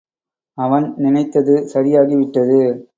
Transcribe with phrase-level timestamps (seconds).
[0.57, 2.61] அவன் நினைத்தது சரியாகிவிட்டது.